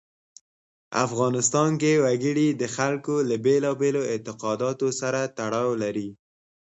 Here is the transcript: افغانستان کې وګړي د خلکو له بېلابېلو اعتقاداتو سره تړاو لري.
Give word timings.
افغانستان 1.05 1.71
کې 1.81 1.93
وګړي 2.05 2.47
د 2.61 2.63
خلکو 2.75 3.15
له 3.29 3.35
بېلابېلو 3.45 4.01
اعتقاداتو 4.11 4.87
سره 5.01 5.21
تړاو 5.37 5.69
لري. 5.83 6.09